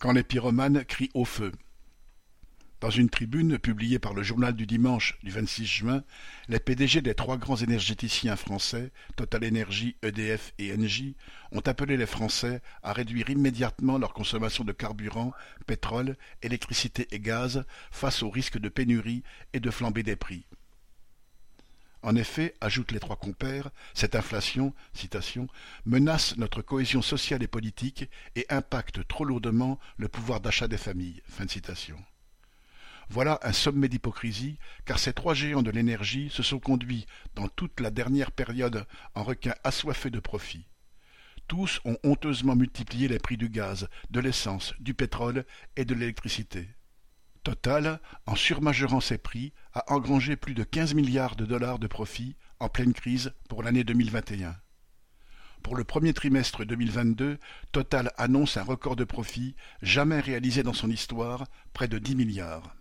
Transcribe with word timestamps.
quand 0.00 0.12
les 0.12 0.24
pyromanes 0.24 0.84
crient 0.86 1.10
au 1.12 1.26
feu. 1.26 1.52
Dans 2.80 2.88
une 2.88 3.10
tribune 3.10 3.58
publiée 3.58 3.98
par 3.98 4.14
le 4.14 4.22
Journal 4.22 4.54
du 4.54 4.66
Dimanche 4.66 5.18
du 5.22 5.30
26 5.30 5.66
juin, 5.66 6.02
les 6.48 6.58
PDG 6.58 7.02
des 7.02 7.14
trois 7.14 7.36
grands 7.36 7.58
énergéticiens 7.58 8.36
français, 8.36 8.90
Total 9.16 9.46
Energy, 9.46 9.96
EDF 10.02 10.54
et 10.58 10.72
Engie, 10.72 11.16
ont 11.52 11.60
appelé 11.60 11.98
les 11.98 12.06
Français 12.06 12.62
à 12.82 12.94
réduire 12.94 13.28
immédiatement 13.28 13.98
leur 13.98 14.14
consommation 14.14 14.64
de 14.64 14.72
carburant, 14.72 15.32
pétrole, 15.66 16.16
électricité 16.40 17.06
et 17.10 17.20
gaz 17.20 17.64
face 17.90 18.22
au 18.22 18.30
risque 18.30 18.58
de 18.58 18.70
pénurie 18.70 19.22
et 19.52 19.60
de 19.60 19.70
flambée 19.70 20.02
des 20.02 20.16
prix. 20.16 20.46
En 22.02 22.16
effet, 22.16 22.54
ajoutent 22.60 22.92
les 22.92 23.00
trois 23.00 23.16
compères, 23.16 23.70
cette 23.92 24.14
inflation, 24.14 24.74
menace 25.84 26.36
notre 26.38 26.62
cohésion 26.62 27.02
sociale 27.02 27.42
et 27.42 27.48
politique 27.48 28.08
et 28.36 28.46
impacte 28.48 29.06
trop 29.06 29.24
lourdement 29.24 29.78
le 29.98 30.08
pouvoir 30.08 30.40
d'achat 30.40 30.66
des 30.66 30.78
familles. 30.78 31.22
Voilà 33.10 33.40
un 33.42 33.52
sommet 33.52 33.88
d'hypocrisie, 33.88 34.56
car 34.84 34.98
ces 34.98 35.12
trois 35.12 35.34
géants 35.34 35.62
de 35.62 35.70
l'énergie 35.70 36.30
se 36.30 36.42
sont 36.42 36.60
conduits 36.60 37.06
dans 37.34 37.48
toute 37.48 37.80
la 37.80 37.90
dernière 37.90 38.30
période 38.30 38.86
en 39.14 39.24
requins 39.24 39.56
assoiffés 39.64 40.10
de 40.10 40.20
profit. 40.20 40.64
Tous 41.48 41.80
ont 41.84 41.98
honteusement 42.04 42.54
multiplié 42.54 43.08
les 43.08 43.18
prix 43.18 43.36
du 43.36 43.48
gaz, 43.48 43.88
de 44.10 44.20
l'essence, 44.20 44.72
du 44.78 44.94
pétrole 44.94 45.44
et 45.76 45.84
de 45.84 45.94
l'électricité. 45.94 46.68
Total, 47.42 48.00
en 48.26 48.34
surmajorant 48.34 49.00
ses 49.00 49.16
prix, 49.16 49.52
a 49.72 49.92
engrangé 49.92 50.36
plus 50.36 50.54
de 50.54 50.62
15 50.62 50.94
milliards 50.94 51.36
de 51.36 51.46
dollars 51.46 51.78
de 51.78 51.86
profit 51.86 52.36
en 52.58 52.68
pleine 52.68 52.92
crise 52.92 53.32
pour 53.48 53.62
l'année 53.62 53.84
2021. 53.84 54.56
Pour 55.62 55.76
le 55.76 55.84
premier 55.84 56.12
trimestre 56.12 56.64
2022, 56.64 57.38
Total 57.72 58.12
annonce 58.16 58.56
un 58.56 58.62
record 58.62 58.96
de 58.96 59.04
profit 59.04 59.56
jamais 59.80 60.20
réalisé 60.20 60.62
dans 60.62 60.72
son 60.74 60.90
histoire, 60.90 61.46
près 61.72 61.88
de 61.88 61.98
10 61.98 62.16
milliards. 62.16 62.74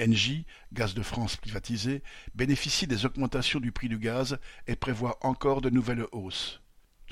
Engie, 0.00 0.46
Gaz 0.72 0.94
de 0.94 1.02
France 1.02 1.36
privatisé, 1.36 2.02
bénéficie 2.34 2.86
des 2.86 3.06
augmentations 3.06 3.60
du 3.60 3.70
prix 3.70 3.88
du 3.88 3.98
gaz 3.98 4.38
et 4.66 4.74
prévoit 4.74 5.18
encore 5.22 5.60
de 5.60 5.70
nouvelles 5.70 6.06
hausses. 6.12 6.60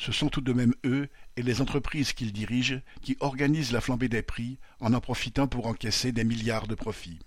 Ce 0.01 0.13
sont 0.13 0.31
tout 0.31 0.41
de 0.41 0.55
même 0.55 0.75
eux 0.87 1.11
et 1.37 1.43
les 1.43 1.61
entreprises 1.61 2.15
qu'ils 2.15 2.33
dirigent 2.33 2.81
qui 3.03 3.19
organisent 3.21 3.71
la 3.71 3.83
flambée 3.83 4.09
des 4.09 4.23
prix 4.23 4.59
en 4.81 4.95
en 4.95 5.01
profitant 5.01 5.47
pour 5.47 5.67
encaisser 5.67 6.11
des 6.11 6.25
milliards 6.25 6.67
de 6.67 6.75
profits. 6.75 7.19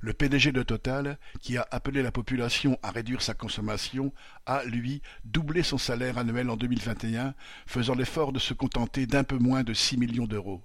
Le 0.00 0.12
PDG 0.12 0.52
de 0.52 0.62
Total, 0.62 1.18
qui 1.40 1.56
a 1.56 1.66
appelé 1.70 2.02
la 2.02 2.12
population 2.12 2.78
à 2.82 2.90
réduire 2.90 3.22
sa 3.22 3.32
consommation, 3.32 4.12
a, 4.44 4.62
lui, 4.64 5.00
doublé 5.24 5.62
son 5.62 5.78
salaire 5.78 6.18
annuel 6.18 6.50
en 6.50 6.56
2021, 6.58 7.34
faisant 7.66 7.94
l'effort 7.94 8.34
de 8.34 8.38
se 8.38 8.52
contenter 8.52 9.06
d'un 9.06 9.24
peu 9.24 9.38
moins 9.38 9.62
de 9.62 9.72
six 9.72 9.96
millions 9.96 10.26
d'euros. 10.26 10.62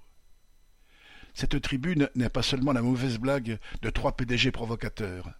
Cette 1.32 1.62
tribune 1.62 2.10
n'est 2.14 2.28
pas 2.28 2.42
seulement 2.42 2.72
la 2.72 2.82
mauvaise 2.82 3.16
blague 3.16 3.58
de 3.80 3.88
trois 3.88 4.18
PDG 4.18 4.50
provocateurs. 4.50 5.30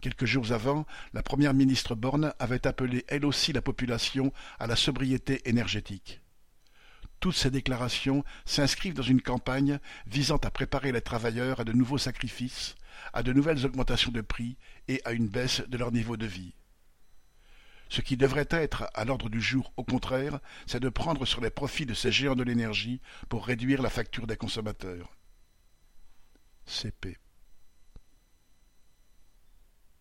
Quelques 0.00 0.26
jours 0.26 0.52
avant, 0.52 0.86
la 1.12 1.24
première 1.24 1.54
ministre 1.54 1.96
Borne 1.96 2.32
avait 2.38 2.66
appelé 2.66 3.04
elle 3.08 3.24
aussi 3.24 3.52
la 3.52 3.62
population 3.62 4.32
à 4.60 4.68
la 4.68 4.76
sobriété 4.76 5.48
énergétique. 5.48 6.20
Toutes 7.18 7.34
ces 7.34 7.50
déclarations 7.50 8.24
s'inscrivent 8.44 8.94
dans 8.94 9.02
une 9.02 9.22
campagne 9.22 9.80
visant 10.06 10.36
à 10.36 10.52
préparer 10.52 10.92
les 10.92 11.00
travailleurs 11.00 11.60
à 11.60 11.64
de 11.64 11.72
nouveaux 11.72 11.98
sacrifices, 11.98 12.76
à 13.12 13.24
de 13.24 13.32
nouvelles 13.32 13.66
augmentations 13.66 14.12
de 14.12 14.20
prix 14.20 14.56
et 14.86 15.00
à 15.04 15.12
une 15.12 15.26
baisse 15.26 15.62
de 15.66 15.76
leur 15.76 15.90
niveau 15.90 16.16
de 16.16 16.26
vie. 16.26 16.54
Ce 17.88 18.00
qui 18.00 18.16
devrait 18.16 18.48
être 18.50 18.88
à 18.94 19.04
l'ordre 19.04 19.28
du 19.28 19.40
jour, 19.40 19.72
au 19.76 19.82
contraire, 19.82 20.38
c'est 20.66 20.78
de 20.78 20.90
prendre 20.90 21.26
sur 21.26 21.40
les 21.40 21.50
profits 21.50 21.86
de 21.86 21.94
ces 21.94 22.12
géants 22.12 22.36
de 22.36 22.44
l'énergie 22.44 23.00
pour 23.28 23.46
réduire 23.46 23.82
la 23.82 23.90
facture 23.90 24.28
des 24.28 24.36
consommateurs. 24.36 25.16
CP 26.66 27.18